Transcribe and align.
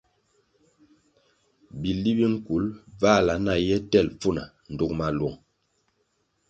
Bili 1.81 2.11
bi 2.17 2.25
nkul 2.33 2.63
bvãhla 2.99 3.33
na 3.45 3.53
ye 3.67 3.77
tel 3.91 4.07
pfuna 4.19 4.43
dug 4.77 4.91
maluong. 4.99 5.37